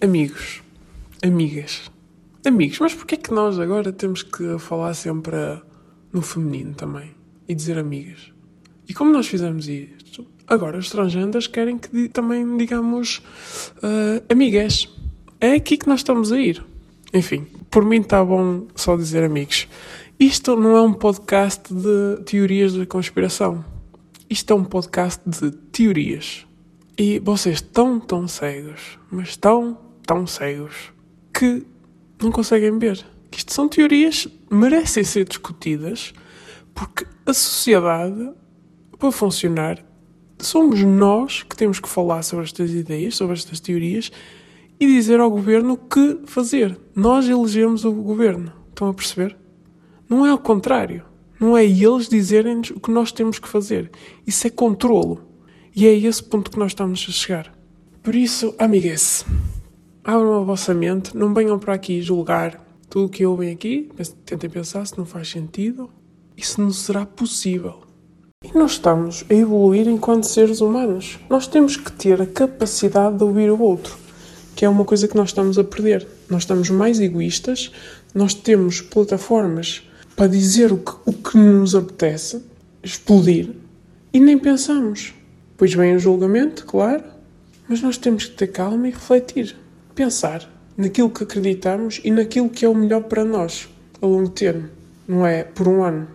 [0.00, 0.62] Amigos.
[1.24, 1.90] Amigas.
[2.46, 2.78] Amigos.
[2.78, 5.36] Mas porquê é que nós agora temos que falar sempre
[6.12, 7.10] no feminino também?
[7.48, 8.32] E dizer amigas?
[8.88, 13.18] E como nós fizemos isto, agora os transgendas querem que também digamos
[13.78, 14.88] uh, amigas.
[15.40, 16.64] É aqui que nós estamos a ir.
[17.12, 19.66] Enfim, por mim está bom só dizer amigos.
[20.20, 23.64] Isto não é um podcast de teorias da conspiração.
[24.30, 26.46] Isto é um podcast de teorias.
[26.96, 30.90] E vocês estão tão cegos, mas tão, tão cegos,
[31.34, 31.66] que
[32.20, 33.04] não conseguem ver.
[33.30, 36.14] Que isto são teorias merecem ser discutidas
[36.74, 38.30] porque a sociedade,
[38.98, 39.84] para funcionar,
[40.38, 44.10] somos nós que temos que falar sobre estas ideias, sobre estas teorias
[44.80, 46.78] e dizer ao governo o que fazer.
[46.94, 48.50] Nós elegemos o governo.
[48.70, 49.36] Estão a perceber?
[50.08, 51.04] Não é ao contrário.
[51.38, 53.90] Não é eles dizerem-nos o que nós temos que fazer.
[54.26, 55.20] Isso é controlo.
[55.76, 57.58] E é esse ponto que nós estamos a chegar.
[58.02, 59.26] Por isso, amigues,
[60.08, 63.90] abram a vossa mente, não venham para aqui julgar tudo o que ouvem aqui,
[64.24, 65.90] tentem pensar se não faz sentido.
[66.34, 67.82] Isso não será possível.
[68.42, 71.18] E nós estamos a evoluir enquanto seres humanos.
[71.28, 73.98] Nós temos que ter a capacidade de ouvir o outro,
[74.56, 76.08] que é uma coisa que nós estamos a perder.
[76.30, 77.70] Nós estamos mais egoístas,
[78.14, 82.42] nós temos plataformas para dizer o que, o que nos apetece,
[82.82, 83.50] explodir,
[84.10, 85.12] e nem pensamos.
[85.54, 87.04] Pois vem o julgamento, claro,
[87.68, 89.67] mas nós temos que ter calma e refletir.
[89.98, 93.68] Pensar naquilo que acreditamos e naquilo que é o melhor para nós,
[94.00, 94.68] a longo termo,
[95.08, 96.06] não é por um ano.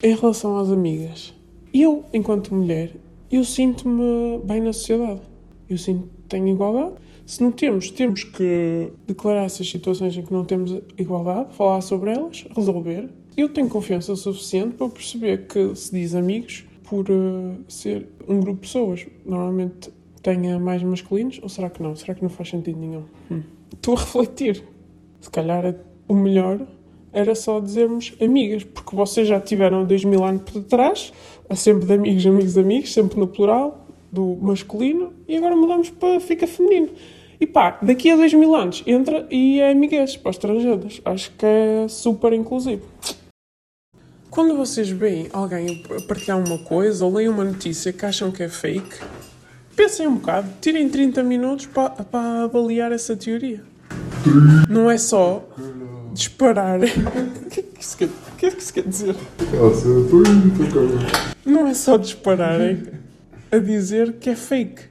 [0.00, 1.34] Em relação às amigas,
[1.74, 2.94] eu, enquanto mulher,
[3.32, 5.22] eu sinto-me bem na sociedade.
[5.68, 6.94] Eu sinto que tenho igualdade.
[7.26, 12.12] Se não temos, temos que declarar essas situações em que não temos igualdade, falar sobre
[12.12, 18.06] elas, resolver eu tenho confiança suficiente para perceber que se diz amigos por uh, ser
[18.28, 19.06] um grupo de pessoas.
[19.24, 19.90] Normalmente
[20.22, 21.94] tenha mais masculinos, ou será que não?
[21.96, 23.04] Será que não faz sentido nenhum?
[23.30, 23.42] Hum.
[23.72, 24.62] Estou a refletir.
[25.20, 25.74] Se calhar
[26.08, 26.60] o melhor
[27.12, 31.12] era só dizermos amigas, porque vocês já tiveram dois mil anos por trás,
[31.54, 36.46] sempre de amigos, amigos, amigos, sempre no plural, do masculino, e agora mudamos para fica
[36.46, 36.90] feminino.
[37.40, 41.00] E pá, daqui a dois mil anos entra e é amiguês para estrangeiros.
[41.04, 42.86] Acho que é super inclusivo.
[44.30, 48.48] Quando vocês veem alguém partilhar uma coisa ou leem uma notícia que acham que é
[48.48, 48.96] fake,
[49.76, 53.62] pensem um bocado, tirem 30 minutos para, avaliar essa teoria.
[54.68, 55.48] Não é só
[56.12, 56.80] disparar.
[57.44, 59.14] O que é que isso quer, que é quer dizer?
[61.44, 62.82] Não é só dispararem
[63.50, 64.84] a dizer que é fake.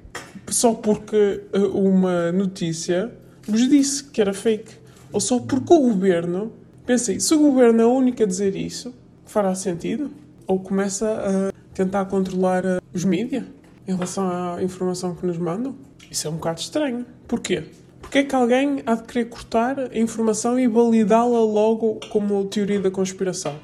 [0.47, 3.12] Só porque uh, uma notícia
[3.47, 4.72] vos disse que era fake.
[5.12, 6.52] Ou só porque o governo.
[6.86, 8.94] Pensei, se o governo é o único a dizer isso,
[9.25, 10.12] fará sentido?
[10.46, 13.44] Ou começa a tentar controlar eh, os mídias
[13.88, 15.75] em relação à informação que nos mandam?
[16.09, 17.06] Isso é um bocado estranho.
[17.28, 17.64] Porquê?
[18.02, 22.80] Porque é que alguém há de querer cortar a informação e validá-la logo como teoria
[22.80, 23.56] da conspiração?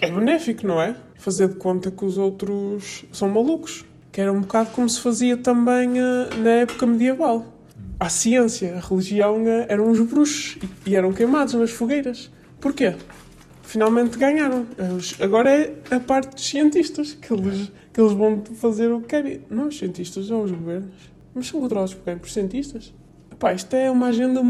[0.00, 0.94] É benéfico, não é?
[1.16, 3.84] Fazer de conta que os outros são malucos.
[4.12, 7.46] Que era um bocado como se fazia também uh, na época medieval.
[7.98, 12.30] A ciência, a religião uh, eram os bruxos e eram queimados nas fogueiras.
[12.60, 12.94] Porquê?
[13.70, 14.66] Finalmente ganharam.
[15.20, 19.40] Agora é a parte dos cientistas, que eles, que eles vão fazer o que querem.
[19.48, 20.92] Não os cientistas, são os governos.
[21.32, 22.18] Mas são controlados por quem?
[22.18, 22.92] Por cientistas.
[23.30, 24.42] Epá, isto é uma agenda...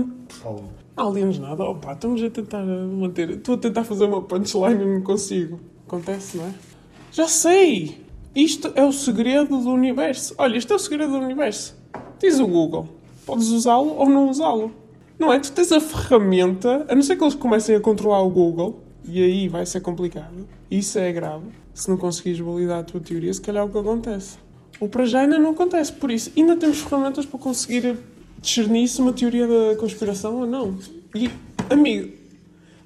[0.97, 1.65] Aliens nada.
[1.65, 3.31] Opa, estamos a tentar manter...
[3.31, 5.61] Estou a tentar fazer uma punchline e não consigo.
[5.87, 6.55] Acontece, não é?
[7.13, 7.99] Já sei!
[8.35, 10.35] Isto é o segredo do universo.
[10.39, 11.77] Olha, isto é o segredo do universo.
[12.19, 12.89] Diz o Google.
[13.27, 14.73] Podes usá-lo ou não usá-lo.
[15.19, 15.39] Não é?
[15.39, 19.23] Tu tens a ferramenta, a não ser que eles comecem a controlar o Google, e
[19.23, 20.47] aí vai ser complicado.
[20.71, 21.47] Isso é grave.
[21.75, 24.39] Se não conseguires validar a tua teoria, se calhar é o que acontece.
[24.79, 25.93] Ou para já ainda não acontece.
[25.93, 27.99] Por isso, ainda temos ferramentas para conseguir
[28.41, 30.79] discernir se uma teoria da conspiração ou não.
[31.15, 31.31] E,
[31.69, 32.13] amigo,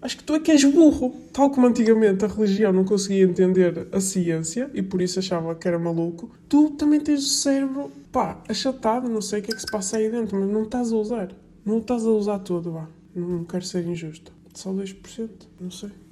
[0.02, 1.14] acho que tu é que és burro.
[1.32, 5.68] Tal como antigamente a religião não conseguia entender a ciência e por isso achava que
[5.68, 9.60] era maluco, tu também tens o cérebro, pá, achatado, não sei o que é que
[9.60, 11.28] se passa aí dentro, mas não estás a usar.
[11.64, 12.88] Não estás a usar todo, vá.
[13.14, 14.32] Não quero ser injusto.
[14.52, 15.28] Só 2%,
[15.60, 15.90] não sei.